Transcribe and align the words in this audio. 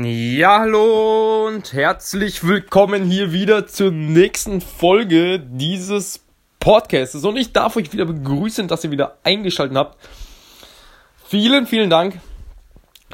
Ja, 0.00 0.60
hallo 0.60 1.48
und 1.48 1.72
herzlich 1.72 2.46
willkommen 2.46 3.10
hier 3.10 3.32
wieder 3.32 3.66
zur 3.66 3.90
nächsten 3.90 4.60
Folge 4.60 5.40
dieses 5.40 6.20
Podcasts. 6.60 7.24
Und 7.24 7.36
ich 7.36 7.52
darf 7.52 7.74
euch 7.76 7.92
wieder 7.92 8.04
begrüßen, 8.04 8.68
dass 8.68 8.84
ihr 8.84 8.92
wieder 8.92 9.18
eingeschaltet 9.24 9.76
habt. 9.76 9.98
Vielen, 11.26 11.66
vielen 11.66 11.90
Dank. 11.90 12.20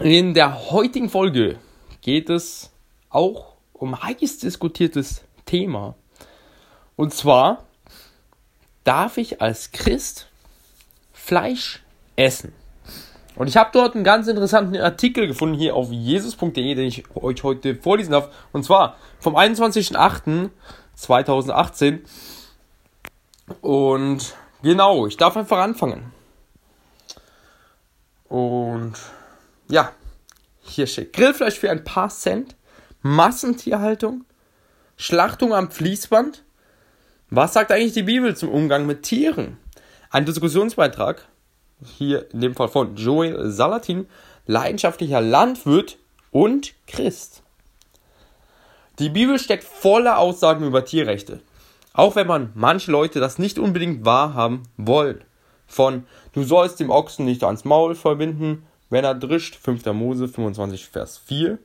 In 0.03 0.35
der 0.35 0.73
heutigen 0.73 1.09
Folge 1.09 1.59
geht 2.03 2.29
es 2.29 2.71
auch 3.09 3.55
um 3.73 4.03
heiß 4.03 4.41
diskutiertes 4.41 5.23
Thema. 5.47 5.95
Und 6.97 7.15
zwar, 7.15 7.65
darf 8.83 9.17
ich 9.17 9.41
als 9.41 9.73
Christ 9.73 10.29
Fleisch 11.15 11.83
essen? 12.17 12.53
Und 13.37 13.49
ich 13.49 13.57
habe 13.57 13.71
dort 13.73 13.95
einen 13.95 14.05
ganz 14.05 14.29
interessanten 14.29 14.77
Artikel 14.77 15.27
gefunden 15.27 15.59
hier 15.59 15.75
auf 15.75 15.91
jesus.de, 15.91 16.75
den 16.75 16.87
ich 16.87 17.03
euch 17.17 17.43
heute 17.43 17.75
vorlesen 17.75 18.13
darf. 18.13 18.29
Und 18.53 18.65
zwar 18.65 18.97
vom 19.19 19.35
21.08.2018. 19.37 22.01
Und 23.61 24.35
genau, 24.63 25.07
ich 25.07 25.17
darf 25.17 25.37
einfach 25.37 25.59
anfangen. 25.59 26.13
Und 28.29 28.95
ja, 29.69 29.91
hier 30.63 30.87
steht 30.87 31.13
Grillfleisch 31.13 31.59
für 31.59 31.71
ein 31.71 31.83
paar 31.85 32.11
Cent, 32.11 32.55
Massentierhaltung, 33.03 34.25
Schlachtung 34.97 35.53
am 35.53 35.71
Fließband. 35.71 36.45
Was 37.31 37.53
sagt 37.53 37.73
eigentlich 37.73 37.95
die 37.95 38.05
Bibel 38.05 38.37
zum 38.37 38.51
Umgang 38.51 38.87
mit 38.87 39.03
Tieren? 39.03 39.57
Ein 40.11 40.25
Diskussionsbeitrag 40.25 41.27
hier 41.85 42.31
in 42.33 42.41
dem 42.41 42.55
Fall 42.55 42.69
von 42.69 42.97
Joel 42.97 43.51
Salatin, 43.51 44.07
leidenschaftlicher 44.47 45.21
Landwirt 45.21 45.99
und 46.31 46.75
Christ. 46.87 47.43
Die 48.99 49.09
Bibel 49.09 49.39
steckt 49.39 49.65
voller 49.65 50.19
Aussagen 50.19 50.65
über 50.65 50.85
Tierrechte, 50.85 51.41
auch 51.93 52.17
wenn 52.17 52.27
man 52.27 52.51
manche 52.55 52.91
Leute 52.91 53.21
das 53.21 53.39
nicht 53.39 53.59
unbedingt 53.59 54.05
wahrhaben 54.05 54.63
wollen. 54.77 55.25
Von 55.67 56.05
du 56.33 56.45
sollst 56.45 56.79
dem 56.81 56.91
Ochsen 56.91 57.25
nicht 57.25 57.43
ans 57.43 57.65
Maul 57.65 57.95
verbinden, 57.95 58.65
wenn 58.91 59.05
er 59.05 59.15
drischt, 59.15 59.57
5. 59.57 59.87
Mose 59.87 60.29
25, 60.29 60.87
Vers 60.87 61.19
4, 61.19 61.59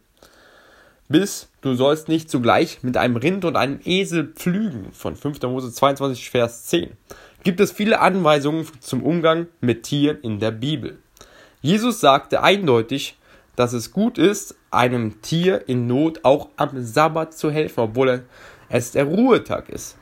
bis 1.08 1.50
du 1.62 1.76
sollst 1.76 2.08
nicht 2.08 2.30
zugleich 2.30 2.82
mit 2.82 2.98
einem 2.98 3.18
Rind 3.18 3.46
und 3.46 3.56
einem 3.56 3.80
Esel 3.84 4.28
pflügen, 4.34 4.92
von 4.94 5.16
5. 5.16 5.42
Mose 5.44 5.72
22, 5.72 6.30
Vers 6.30 6.66
10 6.66 6.92
gibt 7.44 7.60
es 7.60 7.72
viele 7.72 8.00
Anweisungen 8.00 8.68
zum 8.80 9.04
Umgang 9.04 9.48
mit 9.62 9.84
Tieren 9.84 10.20
in 10.22 10.40
der 10.40 10.52
Bibel. 10.52 11.00
Jesus 11.62 12.00
sagte 12.00 12.42
eindeutig, 12.42 13.18
dass 13.56 13.74
es 13.74 13.92
gut 13.92 14.18
ist, 14.18 14.56
einem 14.72 15.22
Tier 15.22 15.68
in 15.68 15.88
Not 15.88 16.24
auch 16.24 16.50
am 16.56 16.82
Sabbat 16.82 17.34
zu 17.34 17.52
helfen, 17.52 17.82
obwohl 17.82 18.24
es 18.70 18.92
der 18.92 19.06
Ruhetag 19.06 19.70
ist. 19.70 19.98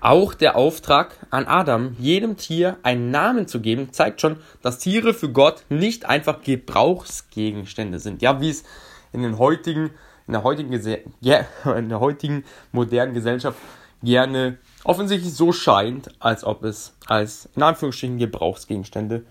Auch 0.00 0.34
der 0.34 0.56
Auftrag 0.56 1.14
an 1.30 1.46
Adam, 1.46 1.96
jedem 1.98 2.36
Tier 2.36 2.76
einen 2.82 3.10
Namen 3.10 3.48
zu 3.48 3.60
geben, 3.60 3.92
zeigt 3.92 4.20
schon, 4.20 4.36
dass 4.60 4.78
Tiere 4.78 5.14
für 5.14 5.30
Gott 5.30 5.64
nicht 5.70 6.04
einfach 6.04 6.42
Gebrauchsgegenstände 6.42 7.98
sind. 7.98 8.20
Ja, 8.20 8.40
wie 8.42 8.50
es 8.50 8.64
in 9.12 9.22
den 9.22 9.38
heutigen, 9.38 9.90
in 10.26 10.34
der 10.34 10.42
heutigen, 10.42 10.72
in 11.64 11.88
der 11.88 12.00
heutigen 12.00 12.44
modernen 12.72 13.14
Gesellschaft 13.14 13.58
gerne 14.02 14.58
offensichtlich 14.84 15.34
so 15.34 15.52
scheint, 15.52 16.10
als 16.18 16.44
ob 16.44 16.64
es 16.64 16.94
als 17.06 17.48
in 17.56 17.62
Anführungsstrichen 17.62 18.18
Gebrauchsgegenstände 18.18 19.24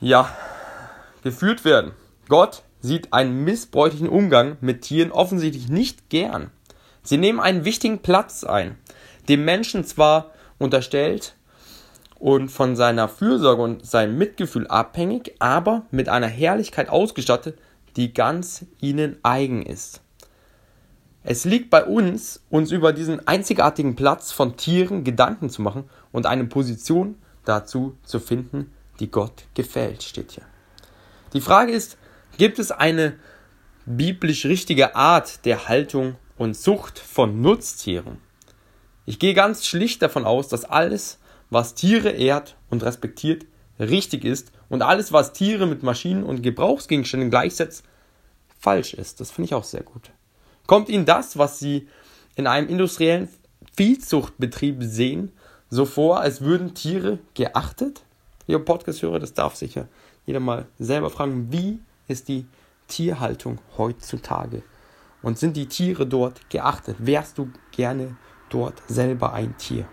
ja 0.00 0.28
geführt 1.22 1.64
werden. 1.64 1.92
Gott 2.28 2.62
sieht 2.80 3.12
einen 3.12 3.44
missbräuchlichen 3.44 4.08
Umgang 4.08 4.56
mit 4.60 4.82
Tieren 4.82 5.12
offensichtlich 5.12 5.68
nicht 5.68 6.08
gern. 6.10 6.50
Sie 7.02 7.16
nehmen 7.16 7.40
einen 7.40 7.64
wichtigen 7.64 8.00
Platz 8.00 8.44
ein, 8.44 8.76
dem 9.28 9.44
Menschen 9.44 9.84
zwar 9.84 10.32
unterstellt 10.58 11.34
und 12.18 12.50
von 12.50 12.76
seiner 12.76 13.08
Fürsorge 13.08 13.62
und 13.62 13.86
seinem 13.86 14.18
Mitgefühl 14.18 14.66
abhängig, 14.66 15.34
aber 15.38 15.86
mit 15.90 16.08
einer 16.08 16.28
Herrlichkeit 16.28 16.88
ausgestattet, 16.88 17.58
die 17.96 18.14
ganz 18.14 18.66
ihnen 18.80 19.16
eigen 19.22 19.62
ist. 19.62 20.01
Es 21.24 21.44
liegt 21.44 21.70
bei 21.70 21.84
uns, 21.84 22.40
uns 22.50 22.72
über 22.72 22.92
diesen 22.92 23.26
einzigartigen 23.28 23.94
Platz 23.94 24.32
von 24.32 24.56
Tieren 24.56 25.04
Gedanken 25.04 25.50
zu 25.50 25.62
machen 25.62 25.84
und 26.10 26.26
eine 26.26 26.44
Position 26.44 27.16
dazu 27.44 27.96
zu 28.02 28.18
finden, 28.18 28.72
die 28.98 29.10
Gott 29.10 29.44
gefällt, 29.54 30.02
steht 30.02 30.32
hier. 30.32 30.44
Die 31.32 31.40
Frage 31.40 31.72
ist, 31.72 31.96
gibt 32.38 32.58
es 32.58 32.72
eine 32.72 33.14
biblisch 33.86 34.46
richtige 34.46 34.96
Art 34.96 35.44
der 35.44 35.68
Haltung 35.68 36.16
und 36.38 36.54
Zucht 36.54 36.98
von 36.98 37.40
Nutztieren? 37.40 38.18
Ich 39.06 39.18
gehe 39.18 39.34
ganz 39.34 39.64
schlicht 39.64 40.02
davon 40.02 40.24
aus, 40.24 40.48
dass 40.48 40.64
alles, 40.64 41.18
was 41.50 41.74
Tiere 41.74 42.10
ehrt 42.10 42.56
und 42.68 42.82
respektiert, 42.82 43.46
richtig 43.78 44.24
ist 44.24 44.52
und 44.68 44.82
alles, 44.82 45.12
was 45.12 45.32
Tiere 45.32 45.66
mit 45.66 45.82
Maschinen 45.82 46.24
und 46.24 46.42
Gebrauchsgegenständen 46.42 47.30
gleichsetzt, 47.30 47.84
falsch 48.58 48.94
ist. 48.94 49.20
Das 49.20 49.30
finde 49.30 49.46
ich 49.46 49.54
auch 49.54 49.64
sehr 49.64 49.82
gut. 49.82 50.10
Kommt 50.66 50.88
Ihnen 50.88 51.04
das, 51.04 51.38
was 51.38 51.58
Sie 51.58 51.88
in 52.36 52.46
einem 52.46 52.68
industriellen 52.68 53.28
Viehzuchtbetrieb 53.76 54.76
sehen, 54.80 55.32
so 55.70 55.86
vor, 55.86 56.20
als 56.20 56.42
würden 56.42 56.74
Tiere 56.74 57.18
geachtet? 57.34 58.02
Ihr 58.46 58.58
Podcast-Hörer, 58.58 59.18
das 59.18 59.34
darf 59.34 59.54
sich 59.54 59.74
ja 59.74 59.86
jeder 60.26 60.40
mal 60.40 60.66
selber 60.78 61.10
fragen, 61.10 61.50
wie 61.50 61.80
ist 62.08 62.28
die 62.28 62.46
Tierhaltung 62.88 63.58
heutzutage? 63.78 64.62
Und 65.22 65.38
sind 65.38 65.56
die 65.56 65.66
Tiere 65.66 66.06
dort 66.06 66.50
geachtet? 66.50 66.96
Wärst 66.98 67.38
du 67.38 67.50
gerne 67.70 68.16
dort 68.50 68.82
selber 68.88 69.32
ein 69.32 69.56
Tier? 69.56 69.86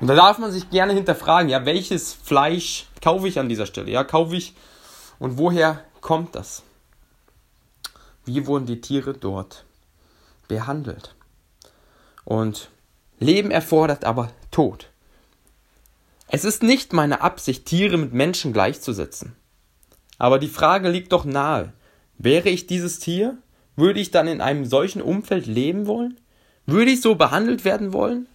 Und 0.00 0.06
da 0.06 0.14
darf 0.14 0.38
man 0.38 0.52
sich 0.52 0.70
gerne 0.70 0.92
hinterfragen, 0.92 1.50
ja, 1.50 1.66
welches 1.66 2.12
Fleisch 2.12 2.86
kaufe 3.02 3.26
ich 3.28 3.38
an 3.38 3.48
dieser 3.48 3.66
Stelle? 3.66 3.90
Ja, 3.90 4.04
kaufe 4.04 4.36
ich 4.36 4.54
und 5.18 5.38
woher 5.38 5.84
kommt 6.00 6.34
das? 6.36 6.62
Wie 8.24 8.46
wurden 8.46 8.66
die 8.66 8.80
Tiere 8.80 9.14
dort 9.14 9.64
behandelt. 10.48 11.14
Und 12.24 12.70
Leben 13.18 13.50
erfordert 13.50 14.04
aber 14.04 14.30
Tod. 14.50 14.90
Es 16.28 16.44
ist 16.44 16.62
nicht 16.62 16.92
meine 16.92 17.22
Absicht, 17.22 17.64
Tiere 17.66 17.96
mit 17.96 18.12
Menschen 18.12 18.52
gleichzusetzen. 18.52 19.34
Aber 20.18 20.38
die 20.38 20.48
Frage 20.48 20.88
liegt 20.88 21.12
doch 21.12 21.24
nahe. 21.24 21.72
Wäre 22.18 22.48
ich 22.48 22.66
dieses 22.66 22.98
Tier? 22.98 23.38
Würde 23.76 24.00
ich 24.00 24.10
dann 24.10 24.26
in 24.26 24.40
einem 24.40 24.64
solchen 24.64 25.00
Umfeld 25.00 25.46
leben 25.46 25.86
wollen? 25.86 26.20
Würde 26.66 26.90
ich 26.90 27.00
so 27.00 27.14
behandelt 27.14 27.64
werden 27.64 27.92
wollen? 27.92 28.26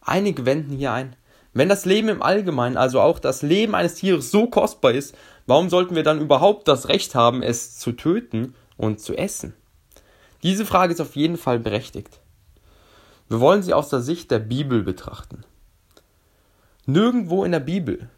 Einige 0.00 0.46
wenden 0.46 0.76
hier 0.76 0.92
ein. 0.92 1.14
Wenn 1.52 1.68
das 1.68 1.84
Leben 1.84 2.08
im 2.08 2.22
Allgemeinen, 2.22 2.76
also 2.76 3.00
auch 3.00 3.18
das 3.18 3.42
Leben 3.42 3.74
eines 3.74 3.94
Tieres 3.94 4.30
so 4.30 4.46
kostbar 4.46 4.92
ist, 4.92 5.14
warum 5.46 5.70
sollten 5.70 5.94
wir 5.94 6.02
dann 6.02 6.20
überhaupt 6.20 6.68
das 6.68 6.88
Recht 6.88 7.14
haben, 7.14 7.42
es 7.42 7.78
zu 7.78 7.92
töten 7.92 8.54
und 8.76 9.00
zu 9.00 9.14
essen? 9.14 9.54
Diese 10.46 10.64
Frage 10.64 10.94
ist 10.94 11.00
auf 11.00 11.16
jeden 11.16 11.38
Fall 11.38 11.58
berechtigt. 11.58 12.20
Wir 13.28 13.40
wollen 13.40 13.64
sie 13.64 13.74
aus 13.74 13.88
der 13.88 14.00
Sicht 14.00 14.30
der 14.30 14.38
Bibel 14.38 14.84
betrachten. 14.84 15.42
Nirgendwo 16.84 17.42
in 17.42 17.50
der 17.50 17.58
Bibel 17.58 18.08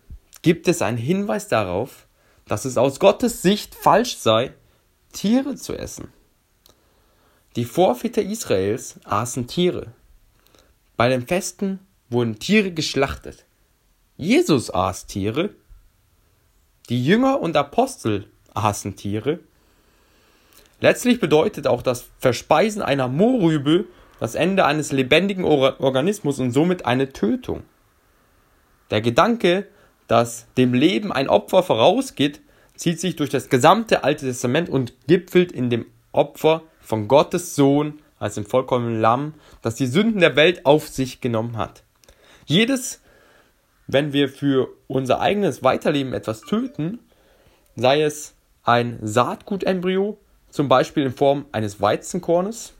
gibt 0.42 0.68
es 0.68 0.82
einen 0.82 0.98
Hinweis 0.98 1.48
darauf, 1.48 2.06
dass 2.44 2.66
es 2.66 2.76
aus 2.76 3.00
Gottes 3.00 3.40
Sicht 3.40 3.74
falsch 3.74 4.18
sei, 4.18 4.52
Tiere 5.10 5.54
zu 5.54 5.72
essen. 5.72 6.12
Die 7.56 7.64
Vorväter 7.64 8.20
Israels 8.20 9.00
aßen 9.04 9.46
Tiere. 9.46 9.94
Bei 10.98 11.08
den 11.08 11.26
Festen 11.26 11.78
wurden 12.10 12.38
Tiere 12.38 12.72
geschlachtet. 12.72 13.46
Jesus 14.18 14.70
aß 14.70 15.06
Tiere. 15.06 15.54
Die 16.90 17.02
Jünger 17.02 17.40
und 17.40 17.56
Apostel 17.56 18.30
aßen 18.52 18.96
Tiere. 18.96 19.40
Letztlich 20.80 21.20
bedeutet 21.20 21.66
auch 21.66 21.82
das 21.82 22.08
Verspeisen 22.18 22.82
einer 22.82 23.08
Mohrrübe 23.08 23.86
das 24.20 24.34
Ende 24.34 24.64
eines 24.64 24.92
lebendigen 24.92 25.44
Organismus 25.44 26.40
und 26.40 26.50
somit 26.50 26.86
eine 26.86 27.12
Tötung. 27.12 27.62
Der 28.90 29.00
Gedanke, 29.00 29.66
dass 30.06 30.46
dem 30.56 30.74
Leben 30.74 31.12
ein 31.12 31.28
Opfer 31.28 31.62
vorausgeht, 31.62 32.40
zieht 32.74 33.00
sich 33.00 33.16
durch 33.16 33.30
das 33.30 33.48
gesamte 33.48 34.04
Alte 34.04 34.26
Testament 34.26 34.68
und 34.68 34.94
gipfelt 35.06 35.52
in 35.52 35.70
dem 35.70 35.86
Opfer 36.12 36.62
von 36.80 37.06
Gottes 37.06 37.54
Sohn 37.54 38.00
als 38.18 38.34
dem 38.34 38.46
vollkommenen 38.46 39.00
Lamm, 39.00 39.34
das 39.62 39.74
die 39.74 39.86
Sünden 39.86 40.20
der 40.20 40.36
Welt 40.36 40.66
auf 40.66 40.88
sich 40.88 41.20
genommen 41.20 41.56
hat. 41.56 41.82
Jedes, 42.46 43.00
wenn 43.86 44.12
wir 44.12 44.28
für 44.28 44.68
unser 44.86 45.20
eigenes 45.20 45.62
Weiterleben 45.62 46.12
etwas 46.12 46.40
töten, 46.40 46.98
sei 47.76 48.02
es 48.02 48.34
ein 48.64 48.98
Saatgutembryo 49.02 50.18
zum 50.50 50.68
Beispiel 50.68 51.04
in 51.04 51.12
Form 51.12 51.46
eines 51.52 51.80
Weizenkornes. 51.80 52.72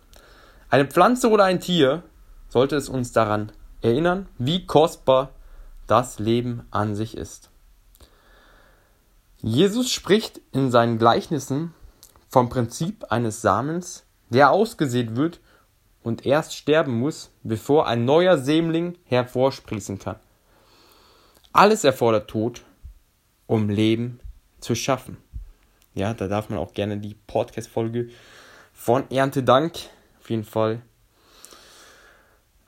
Eine 0.71 0.87
Pflanze 0.87 1.31
oder 1.31 1.45
ein 1.45 1.61
Tier 1.61 2.03
sollte 2.49 2.77
es 2.77 2.89
uns 2.89 3.13
daran 3.13 3.53
erinnern, 3.83 4.29
wie 4.39 4.67
kostbar 4.67 5.31
das 5.87 6.19
Leben 6.19 6.67
an 6.71 6.95
sich 6.95 7.17
ist. 7.17 7.51
Jesus 9.41 9.91
spricht 9.91 10.41
in 10.53 10.71
seinen 10.71 10.99
Gleichnissen 10.99 11.73
vom 12.29 12.49
Prinzip 12.49 13.05
eines 13.11 13.41
Samens, 13.41 14.05
der 14.31 14.51
ausgesät 14.51 15.17
wird 15.17 15.41
und 16.03 16.27
erst 16.27 16.55
sterben 16.55 16.99
muss, 16.99 17.31
bevor 17.43 17.87
ein 17.87 18.05
neuer 18.05 18.39
Sämling 18.39 18.99
hervorsprießen 19.05 19.99
kann. 19.99 20.17
Alles 21.53 21.85
erfordert 21.85 22.29
Tod, 22.29 22.63
um 23.47 23.69
Leben 23.69 24.21
zu 24.61 24.75
schaffen. 24.75 25.17
Ja, 25.99 26.15
da 26.15 26.29
darf 26.29 26.49
man 26.49 26.61
auch 26.61 26.75
gerne 26.75 26.99
die 26.99 27.17
Podcast-Folge 27.27 28.11
von 28.73 29.11
Erntedank 29.11 29.73
auf 30.21 30.31
jeden 30.31 30.45
Fall 30.45 30.81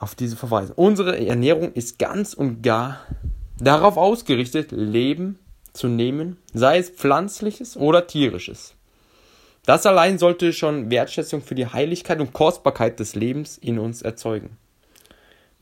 auf 0.00 0.16
diese 0.16 0.36
verweisen. 0.36 0.72
Unsere 0.74 1.16
Ernährung 1.24 1.72
ist 1.72 2.00
ganz 2.00 2.34
und 2.34 2.62
gar 2.62 3.06
darauf 3.60 3.96
ausgerichtet, 3.96 4.72
Leben 4.72 5.38
zu 5.72 5.86
nehmen, 5.86 6.38
sei 6.54 6.78
es 6.78 6.90
pflanzliches 6.90 7.76
oder 7.76 8.08
tierisches. 8.08 8.74
Das 9.64 9.86
allein 9.86 10.18
sollte 10.18 10.52
schon 10.52 10.90
Wertschätzung 10.90 11.40
für 11.40 11.54
die 11.54 11.68
Heiligkeit 11.68 12.18
und 12.18 12.32
Kostbarkeit 12.32 12.98
des 12.98 13.14
Lebens 13.14 13.58
in 13.58 13.78
uns 13.78 14.02
erzeugen. 14.02 14.56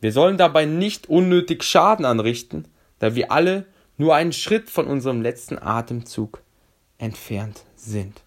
Wir 0.00 0.12
sollen 0.12 0.38
dabei 0.38 0.64
nicht 0.64 1.10
unnötig 1.10 1.64
Schaden 1.64 2.06
anrichten, 2.06 2.64
da 2.98 3.14
wir 3.14 3.30
alle 3.30 3.66
nur 3.98 4.14
einen 4.14 4.32
Schritt 4.32 4.70
von 4.70 4.86
unserem 4.86 5.20
letzten 5.20 5.58
Atemzug 5.58 6.40
entfernt 6.98 7.64
sind. 7.76 8.22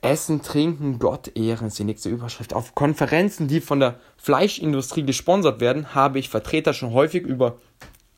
Essen, 0.00 0.42
Trinken, 0.42 0.98
Gott 0.98 1.36
ehren 1.36 1.68
ist 1.68 1.78
die 1.78 1.84
nächste 1.84 2.08
Überschrift. 2.08 2.54
Auf 2.54 2.74
Konferenzen, 2.74 3.46
die 3.46 3.60
von 3.60 3.78
der 3.78 4.00
Fleischindustrie 4.16 5.04
gesponsert 5.04 5.60
werden, 5.60 5.94
habe 5.94 6.18
ich 6.18 6.28
Vertreter 6.28 6.74
schon 6.74 6.92
häufig 6.92 7.22
über 7.22 7.58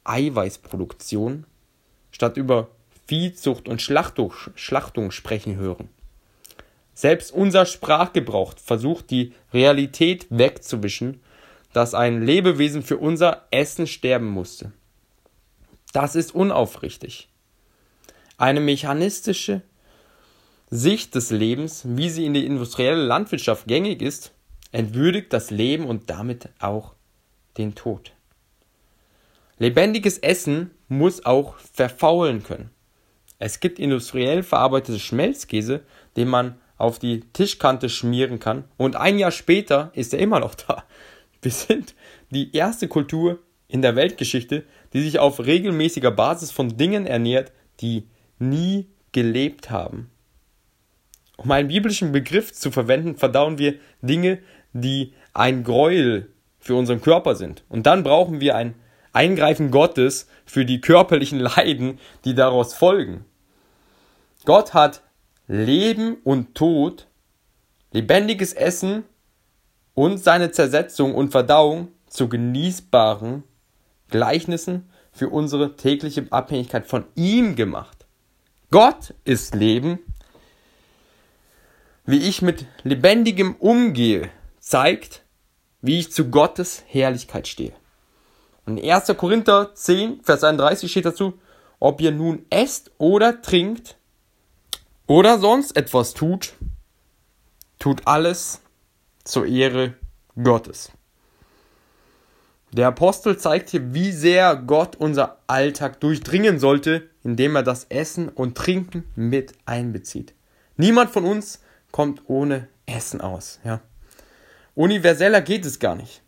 Eiweißproduktion 0.05 1.45
statt 2.11 2.37
über 2.37 2.69
Viehzucht 3.07 3.69
und 3.69 3.83
Schlachtung, 3.83 4.33
Schlachtung 4.55 5.11
sprechen 5.11 5.57
hören. 5.57 5.91
Selbst 6.95 7.33
unser 7.33 7.67
Sprachgebrauch 7.67 8.55
versucht 8.57 9.11
die 9.11 9.35
Realität 9.53 10.27
wegzuwischen, 10.31 11.21
dass 11.73 11.93
ein 11.93 12.23
Lebewesen 12.23 12.83
für 12.83 12.99
unser 12.99 13.43
Essen 13.51 13.87
sterben 13.87 14.29
musste. 14.29 14.73
Das 15.93 16.15
ist 16.15 16.35
unaufrichtig. 16.35 17.29
Eine 18.37 18.61
mechanistische 18.61 19.63
Sicht 20.71 21.15
des 21.15 21.31
Lebens, 21.31 21.83
wie 21.87 22.11
sie 22.11 22.25
in 22.25 22.35
der 22.35 22.45
industriellen 22.45 23.07
Landwirtschaft 23.07 23.67
gängig 23.67 24.03
ist, 24.03 24.33
entwürdigt 24.73 25.33
das 25.33 25.51
Leben 25.51 25.87
und 25.87 26.11
damit 26.11 26.49
auch 26.59 26.95
den 27.59 27.75
Tod. 27.75 28.13
Lebendiges 29.59 30.19
Essen 30.19 30.73
muss 30.89 31.25
auch 31.25 31.57
verfaulen 31.59 32.43
können. 32.43 32.71
Es 33.39 33.61
gibt 33.61 33.79
industriell 33.79 34.43
verarbeitete 34.43 34.99
Schmelzkäse, 34.99 35.83
den 36.17 36.29
man 36.29 36.57
auf 36.77 36.99
die 36.99 37.21
Tischkante 37.33 37.89
schmieren 37.89 38.41
kann 38.41 38.65
und 38.77 38.97
ein 38.97 39.19
Jahr 39.19 39.31
später 39.31 39.93
ist 39.95 40.13
er 40.13 40.19
immer 40.19 40.41
noch 40.41 40.55
da. 40.67 40.85
Wir 41.41 41.53
sind 41.53 41.95
die 42.31 42.55
erste 42.57 42.89
Kultur 42.89 43.39
in 43.69 43.83
der 43.83 43.97
Weltgeschichte, 43.97 44.65
die 44.93 45.03
sich 45.03 45.19
auf 45.19 45.41
regelmäßiger 45.41 46.11
Basis 46.11 46.51
von 46.51 46.77
Dingen 46.77 47.07
ernährt, 47.07 47.53
die 47.81 48.09
nie 48.39 48.89
gelebt 49.13 49.71
haben. 49.71 50.11
Um 51.37 51.51
einen 51.51 51.69
biblischen 51.69 52.13
Begriff 52.13 52.53
zu 52.53 52.71
verwenden, 52.71 53.17
verdauen 53.17 53.59
wir 53.59 53.75
Dinge, 54.03 54.39
die 54.73 55.15
ein 55.33 55.65
Gräuel 55.65 56.31
für 56.61 56.75
unseren 56.75 57.01
Körper 57.01 57.35
sind. 57.35 57.65
Und 57.69 57.87
dann 57.87 58.05
brauchen 58.05 58.41
wir 58.41 58.57
ein 58.57 58.75
Eingreifen 59.13 59.71
Gottes 59.71 60.29
für 60.45 60.65
die 60.65 60.81
körperlichen 60.81 61.39
Leiden, 61.57 61.99
die 62.25 62.35
daraus 62.35 62.75
folgen. 62.75 63.25
Gott 64.45 64.75
hat 64.75 65.03
Leben 65.47 66.17
und 66.25 66.55
Tod, 66.55 67.07
lebendiges 67.93 68.53
Essen 68.53 69.05
und 69.95 70.19
seine 70.19 70.51
Zersetzung 70.51 71.15
und 71.15 71.31
Verdauung 71.31 71.89
zu 72.07 72.29
genießbaren 72.29 73.45
Gleichnissen 74.09 74.89
für 75.13 75.29
unsere 75.29 75.77
tägliche 75.77 76.27
Abhängigkeit 76.31 76.87
von 76.87 77.05
ihm 77.15 77.57
gemacht. 77.57 77.94
Gott 78.75 79.15
ist 79.23 79.55
Leben 79.55 80.01
wie 82.07 82.29
ich 82.29 82.43
mit 82.43 82.67
lebendigem 82.83 83.55
umgehe, 83.55 84.31
zeigt, 84.59 85.23
wie 85.81 86.01
ich 86.01 86.11
zu 86.11 86.29
Gottes 86.29 86.83
Herrlichkeit 86.89 87.47
stehe. 87.47 87.73
Und 88.67 88.79
in 88.79 88.91
1. 88.91 89.17
Korinther 89.17 89.77
10, 89.77 90.25
Vers 90.25 90.43
31 90.43 90.91
steht 90.91 91.07
dazu, 91.07 91.39
ob 91.79 92.01
ihr 92.01 92.11
nun 92.11 92.47
esst 92.51 92.91
oder 92.99 93.43
trinkt 93.43 93.97
oder 95.07 95.39
sonst 95.39 95.77
etwas 95.77 96.13
tut, 96.13 96.55
tut 97.79 98.09
alles 98.09 98.61
zur 99.23 99.47
Ehre 99.47 99.95
Gottes. 100.35 100.91
Der 102.75 102.89
Apostel 102.89 103.39
zeigt 103.39 103.71
hier, 103.71 103.95
wie 103.95 104.11
sehr 104.11 104.57
Gott 104.57 104.97
unser 104.97 105.39
Alltag 105.47 106.01
durchdringen 106.01 106.59
sollte, 106.59 107.09
indem 107.23 107.55
er 107.55 107.63
das 107.63 107.85
Essen 107.85 108.29
und 108.29 108.57
Trinken 108.57 109.05
mit 109.15 109.53
einbezieht. 109.65 110.35
Niemand 110.77 111.11
von 111.11 111.25
uns 111.25 111.61
kommt 111.93 112.23
ohne 112.27 112.67
Essen 112.85 113.21
aus. 113.21 113.61
Ja. 113.63 113.81
Universeller 114.75 115.41
geht 115.41 115.65
es 115.65 115.79
gar 115.79 115.95
nicht. 115.95 116.21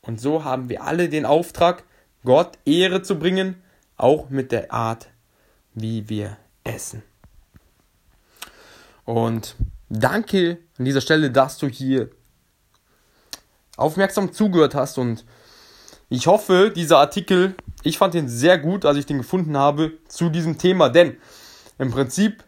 Und 0.00 0.20
so 0.20 0.42
haben 0.42 0.68
wir 0.68 0.82
alle 0.82 1.08
den 1.08 1.24
Auftrag, 1.24 1.84
Gott 2.24 2.58
Ehre 2.64 3.02
zu 3.02 3.16
bringen, 3.16 3.62
auch 3.96 4.28
mit 4.28 4.50
der 4.50 4.72
Art, 4.72 5.08
wie 5.72 6.08
wir 6.08 6.36
essen. 6.64 7.04
Und 9.04 9.54
danke 9.88 10.58
an 10.78 10.84
dieser 10.84 11.00
Stelle, 11.00 11.30
dass 11.30 11.58
du 11.58 11.68
hier 11.68 12.10
aufmerksam 13.76 14.32
zugehört 14.32 14.74
hast 14.74 14.98
und 14.98 15.24
ich 16.12 16.26
hoffe, 16.26 16.70
dieser 16.76 16.98
Artikel, 16.98 17.54
ich 17.82 17.96
fand 17.96 18.14
ihn 18.14 18.28
sehr 18.28 18.58
gut, 18.58 18.84
als 18.84 18.98
ich 18.98 19.06
den 19.06 19.16
gefunden 19.16 19.56
habe 19.56 19.92
zu 20.08 20.28
diesem 20.28 20.58
Thema, 20.58 20.90
denn 20.90 21.16
im 21.78 21.90
Prinzip 21.90 22.44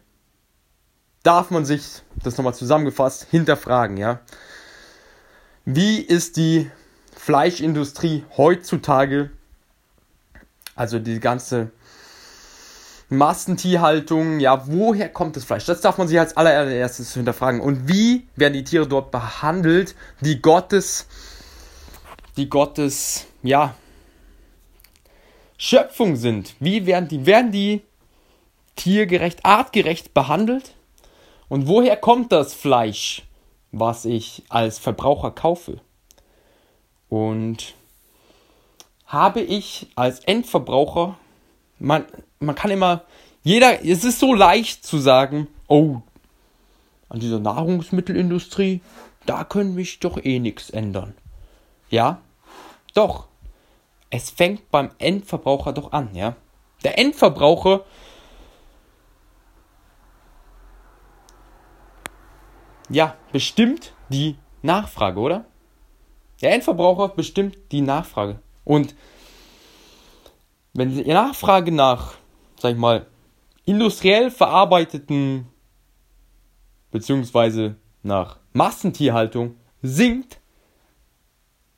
darf 1.23 1.49
man 1.49 1.65
sich, 1.65 2.03
das 2.23 2.37
nochmal 2.37 2.53
zusammengefasst, 2.53 3.25
hinterfragen, 3.31 3.97
ja. 3.97 4.19
Wie 5.65 5.99
ist 5.99 6.37
die 6.37 6.69
Fleischindustrie 7.17 8.23
heutzutage, 8.37 9.31
also 10.75 10.99
die 10.99 11.19
ganze 11.19 11.71
Massentierhaltung, 13.09 14.39
ja, 14.39 14.67
woher 14.67 15.09
kommt 15.09 15.37
das 15.37 15.43
Fleisch? 15.43 15.65
Das 15.65 15.81
darf 15.81 15.97
man 15.97 16.07
sich 16.07 16.19
als 16.19 16.37
allererstes 16.37 17.15
hinterfragen. 17.15 17.61
Und 17.61 17.87
wie 17.87 18.27
werden 18.35 18.53
die 18.53 18.63
Tiere 18.63 18.87
dort 18.87 19.09
behandelt, 19.09 19.95
die 20.21 20.39
Gottes, 20.39 21.07
die 22.37 22.47
Gottes, 22.47 23.25
ja, 23.45 23.75
Schöpfung 25.57 26.15
sind? 26.15 26.55
Wie 26.59 26.85
werden 26.85 27.07
die, 27.07 27.25
werden 27.25 27.51
die 27.51 27.81
tiergerecht, 28.75 29.45
artgerecht 29.45 30.13
behandelt? 30.13 30.75
Und 31.47 31.67
woher 31.67 31.95
kommt 31.95 32.31
das 32.31 32.53
Fleisch, 32.53 33.23
was 33.71 34.05
ich 34.05 34.43
als 34.49 34.79
Verbraucher 34.79 35.31
kaufe? 35.31 35.79
Und 37.07 37.75
habe 39.05 39.41
ich 39.41 39.87
als 39.95 40.19
Endverbraucher, 40.21 41.17
man, 41.79 42.05
man 42.39 42.55
kann 42.55 42.71
immer, 42.71 43.03
jeder, 43.43 43.85
es 43.85 44.03
ist 44.03 44.19
so 44.19 44.33
leicht 44.33 44.85
zu 44.85 44.97
sagen, 44.97 45.47
oh, 45.67 46.01
an 47.09 47.19
dieser 47.19 47.39
Nahrungsmittelindustrie, 47.39 48.81
da 49.25 49.43
können 49.43 49.75
mich 49.75 49.99
doch 49.99 50.23
eh 50.23 50.39
nichts 50.39 50.69
ändern. 50.69 51.13
Ja, 51.89 52.19
doch. 52.93 53.27
Es 54.15 54.29
fängt 54.29 54.71
beim 54.71 54.91
Endverbraucher 54.97 55.73
doch 55.73 55.91
an, 55.91 56.15
ja. 56.15 56.37
Der 56.85 56.97
Endverbraucher 56.97 57.83
ja, 62.89 63.17
bestimmt 63.33 63.91
die 64.07 64.37
Nachfrage, 64.61 65.19
oder? 65.19 65.45
Der 66.41 66.53
Endverbraucher 66.53 67.09
bestimmt 67.09 67.57
die 67.73 67.81
Nachfrage. 67.81 68.39
Und 68.63 68.95
wenn 70.71 70.95
die 70.95 71.03
Nachfrage 71.11 71.73
nach, 71.73 72.13
sag 72.57 72.71
ich 72.71 72.77
mal, 72.77 73.07
industriell 73.65 74.31
verarbeiteten 74.31 75.49
beziehungsweise 76.89 77.75
nach 78.01 78.39
Massentierhaltung 78.53 79.57
sinkt, 79.81 80.39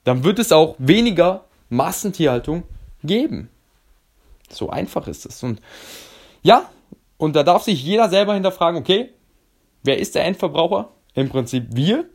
dann 0.04 0.24
wird 0.24 0.38
es 0.38 0.52
auch 0.52 0.76
weniger 0.78 1.47
Massentierhaltung 1.70 2.64
geben. 3.04 3.50
So 4.50 4.70
einfach 4.70 5.08
ist 5.08 5.26
es. 5.26 5.44
Und 5.44 5.62
ja, 6.42 6.70
und 7.18 7.36
da 7.36 7.44
darf 7.44 7.64
sich 7.64 7.84
jeder 7.84 8.10
selber 8.10 8.34
hinterfragen, 8.34 8.80
okay, 8.80 9.14
wer 9.84 9.98
ist 9.98 10.16
der 10.16 10.26
Endverbraucher? 10.26 10.90
im 11.18 11.30
Prinzip 11.30 11.66
wir. 11.72 12.06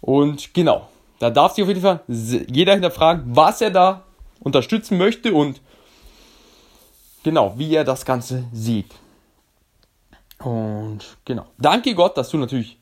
Und 0.00 0.54
genau, 0.54 0.88
da 1.18 1.30
darf 1.30 1.52
sich 1.52 1.62
auf 1.62 1.68
jeden 1.68 1.82
Fall 1.82 2.00
jeder 2.08 2.72
hinterfragen, 2.72 3.24
was 3.36 3.60
er 3.60 3.70
da 3.70 4.04
unterstützen 4.40 4.96
möchte 4.96 5.34
und 5.34 5.60
genau, 7.22 7.54
wie 7.58 7.74
er 7.74 7.84
das 7.84 8.04
Ganze 8.04 8.44
sieht. 8.52 8.94
Und 10.38 11.18
genau. 11.24 11.46
Danke 11.58 11.94
Gott, 11.94 12.16
dass 12.16 12.30
du 12.30 12.38
natürlich 12.38 12.78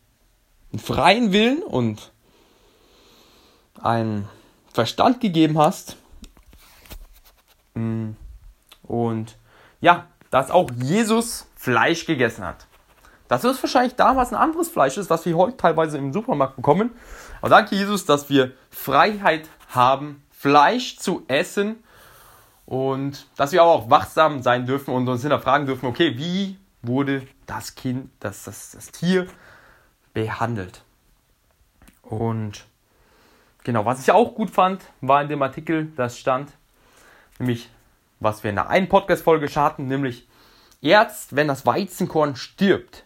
einen 0.72 0.78
freien 0.78 1.32
Willen 1.32 1.62
und 1.62 2.12
einen 3.82 4.28
Verstand 4.76 5.20
gegeben 5.20 5.58
hast. 5.58 5.96
Mm. 7.72 8.10
Und 8.82 9.38
ja, 9.80 10.06
dass 10.30 10.50
auch 10.50 10.70
Jesus 10.76 11.48
Fleisch 11.56 12.04
gegessen 12.04 12.44
hat. 12.44 12.66
Das 13.26 13.42
ist 13.42 13.62
wahrscheinlich 13.62 13.96
damals 13.96 14.32
ein 14.32 14.38
anderes 14.38 14.68
Fleisch 14.68 14.98
ist, 14.98 15.08
was 15.08 15.24
wir 15.24 15.34
heute 15.34 15.56
teilweise 15.56 15.96
im 15.96 16.12
Supermarkt 16.12 16.56
bekommen. 16.56 16.90
Aber 17.40 17.48
danke 17.48 17.74
Jesus, 17.74 18.04
dass 18.04 18.28
wir 18.28 18.52
Freiheit 18.70 19.48
haben, 19.70 20.22
Fleisch 20.30 20.98
zu 20.98 21.24
essen 21.26 21.82
und 22.66 23.26
dass 23.36 23.52
wir 23.52 23.64
auch 23.64 23.88
wachsam 23.88 24.42
sein 24.42 24.66
dürfen 24.66 24.92
und 24.92 25.08
uns 25.08 25.22
hinterfragen 25.22 25.66
dürfen, 25.66 25.86
okay, 25.86 26.18
wie 26.18 26.58
wurde 26.82 27.26
das 27.46 27.74
Kind, 27.76 28.10
das, 28.20 28.44
das, 28.44 28.72
das 28.72 28.92
Tier 28.92 29.26
behandelt? 30.12 30.82
Und 32.02 32.66
genau, 33.66 33.84
was 33.84 34.00
ich 34.00 34.12
auch 34.12 34.34
gut 34.34 34.50
fand, 34.50 34.84
war 35.00 35.20
in 35.20 35.28
dem 35.28 35.42
Artikel, 35.42 35.92
das 35.96 36.18
stand, 36.18 36.52
nämlich, 37.40 37.68
was 38.20 38.44
wir 38.44 38.50
in 38.50 38.56
der 38.56 38.70
einen 38.70 38.88
Podcast-Folge 38.88 39.48
hatten, 39.56 39.88
nämlich, 39.88 40.28
erst 40.80 41.34
wenn 41.34 41.48
das 41.48 41.66
Weizenkorn 41.66 42.36
stirbt, 42.36 43.04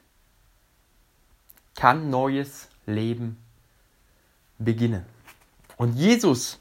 kann 1.75 2.11
neues 2.11 2.69
Leben 2.85 3.39
beginnen. 4.59 5.07
Und 5.79 5.95
Jesus 5.95 6.61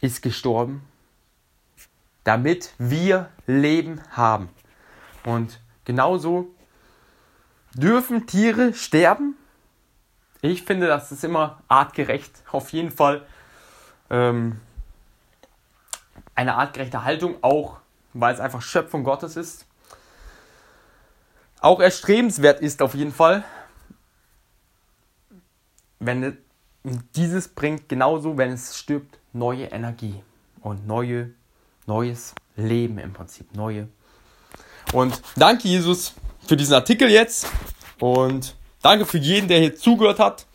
ist 0.00 0.20
gestorben, 0.20 0.82
damit 2.24 2.74
wir 2.78 3.30
Leben 3.46 4.00
haben. 4.10 4.48
Und 5.24 5.60
genauso 5.84 6.48
dürfen 7.74 8.26
Tiere 8.26 8.74
sterben. 8.74 9.36
Ich 10.40 10.62
finde, 10.62 10.86
das 10.86 11.10
ist 11.10 11.24
immer 11.24 11.58
artgerecht. 11.68 12.32
Auf 12.52 12.70
jeden 12.72 12.90
Fall 12.90 13.26
ähm, 14.10 14.60
eine 16.34 16.54
artgerechte 16.54 17.04
Haltung, 17.04 17.36
auch 17.42 17.78
weil 18.14 18.34
es 18.34 18.40
einfach 18.40 18.62
Schöpfung 18.62 19.04
Gottes 19.04 19.36
ist. 19.36 19.66
Auch 21.60 21.80
erstrebenswert 21.80 22.60
ist 22.60 22.80
auf 22.82 22.94
jeden 22.94 23.12
Fall, 23.12 23.42
wenn 25.98 26.38
dieses 27.16 27.48
bringt 27.48 27.88
genauso, 27.88 28.38
wenn 28.38 28.52
es 28.52 28.78
stirbt, 28.78 29.18
neue 29.32 29.64
Energie 29.64 30.22
und 30.60 30.86
neue, 30.86 31.30
neues 31.86 32.34
Leben 32.54 32.98
im 32.98 33.12
Prinzip, 33.12 33.52
neue. 33.54 33.88
Und 34.92 35.20
danke 35.36 35.66
Jesus 35.66 36.14
für 36.46 36.56
diesen 36.56 36.74
Artikel 36.74 37.10
jetzt 37.10 37.48
und 37.98 38.56
danke 38.82 39.04
für 39.06 39.18
jeden, 39.18 39.48
der 39.48 39.60
hier 39.60 39.76
zugehört 39.76 40.18
hat 40.18 40.46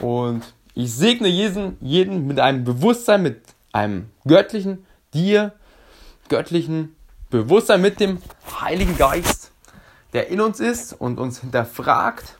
und 0.00 0.42
ich 0.74 0.92
segne 0.92 1.28
jeden, 1.28 1.76
jeden 1.80 2.26
mit 2.26 2.40
einem 2.40 2.64
Bewusstsein, 2.64 3.22
mit 3.22 3.42
einem 3.72 4.10
göttlichen, 4.26 4.84
dir 5.12 5.52
göttlichen 6.28 6.96
Bewusstsein, 7.30 7.80
mit 7.80 8.00
dem 8.00 8.18
Heiligen 8.60 8.96
Geist, 8.96 9.52
der 10.12 10.28
in 10.28 10.40
uns 10.40 10.60
ist 10.60 10.92
und 10.92 11.18
uns 11.18 11.40
hinterfragt 11.40 12.38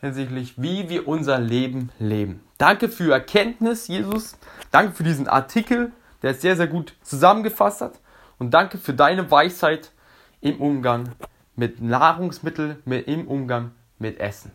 hinsichtlich, 0.00 0.54
wie 0.60 0.88
wir 0.88 1.08
unser 1.08 1.38
Leben 1.38 1.90
leben. 1.98 2.40
Danke 2.58 2.88
für 2.88 3.12
Erkenntnis, 3.12 3.88
Jesus. 3.88 4.36
Danke 4.70 4.92
für 4.92 5.02
diesen 5.02 5.28
Artikel, 5.28 5.92
der 6.22 6.32
es 6.32 6.42
sehr, 6.42 6.56
sehr 6.56 6.66
gut 6.66 6.94
zusammengefasst 7.02 7.80
hat. 7.80 8.00
Und 8.38 8.52
danke 8.52 8.78
für 8.78 8.92
deine 8.92 9.30
Weisheit 9.30 9.92
im 10.40 10.60
Umgang 10.60 11.10
mit 11.56 11.80
Nahrungsmitteln, 11.80 12.82
im 12.84 13.26
Umgang 13.28 13.64
mit 13.64 13.83
Essen. 14.12 14.52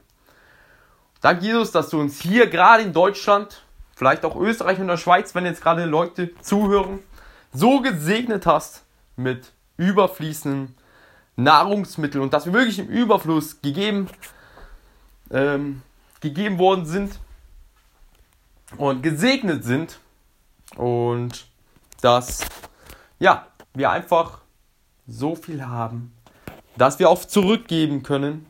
Danke, 1.21 1.45
Jesus, 1.45 1.71
dass 1.71 1.89
du 1.89 1.99
uns 1.99 2.21
hier 2.21 2.47
gerade 2.47 2.83
in 2.83 2.93
Deutschland, 2.93 3.63
vielleicht 3.95 4.23
auch 4.23 4.35
Österreich 4.35 4.79
und 4.79 4.87
der 4.87 4.97
Schweiz, 4.97 5.35
wenn 5.35 5.45
jetzt 5.45 5.61
gerade 5.61 5.85
Leute 5.85 6.31
zuhören, 6.41 6.99
so 7.51 7.81
gesegnet 7.81 8.45
hast 8.45 8.83
mit 9.15 9.51
überfließenden 9.77 10.75
Nahrungsmitteln 11.35 12.23
und 12.23 12.33
dass 12.33 12.45
wir 12.45 12.53
wirklich 12.53 12.79
im 12.79 12.87
Überfluss 12.87 13.61
gegeben 13.61 14.07
ähm, 15.31 15.81
gegeben 16.21 16.57
worden 16.57 16.85
sind 16.85 17.19
und 18.77 19.01
gesegnet 19.01 19.63
sind 19.63 19.99
und 20.75 21.47
dass 22.01 22.45
ja, 23.19 23.47
wir 23.73 23.89
einfach 23.89 24.39
so 25.07 25.35
viel 25.35 25.65
haben, 25.65 26.13
dass 26.77 26.99
wir 26.99 27.09
auch 27.09 27.25
zurückgeben 27.25 28.03
können. 28.03 28.45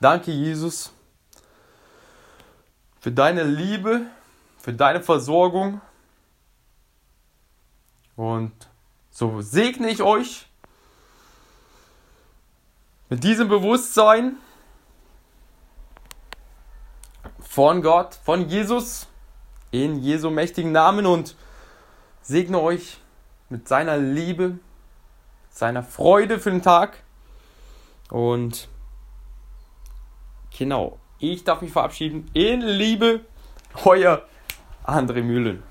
Danke 0.00 0.32
Jesus 0.32 0.92
für 3.00 3.12
deine 3.12 3.44
Liebe, 3.44 4.06
für 4.58 4.72
deine 4.72 5.02
Versorgung 5.02 5.80
und 8.16 8.52
so 9.10 9.42
segne 9.42 9.90
ich 9.90 10.02
euch 10.02 10.46
mit 13.10 13.24
diesem 13.24 13.48
Bewusstsein 13.48 14.36
von 17.40 17.82
Gott, 17.82 18.14
von 18.14 18.48
Jesus, 18.48 19.06
in 19.70 20.02
Jesu 20.02 20.30
mächtigen 20.30 20.72
Namen 20.72 21.04
und 21.04 21.36
segne 22.22 22.58
euch 22.60 22.98
mit 23.50 23.68
seiner 23.68 23.98
Liebe, 23.98 24.58
seiner 25.50 25.82
Freude 25.82 26.38
für 26.38 26.50
den 26.50 26.62
Tag. 26.62 27.02
Und 28.08 28.68
genau, 30.60 30.98
ich 31.18 31.42
darf 31.42 31.62
mich 31.62 31.72
verabschieden 31.72 32.30
in 32.34 32.60
Liebe, 32.60 33.20
euer 33.86 34.26
André 34.84 35.22
Mühlen. 35.22 35.62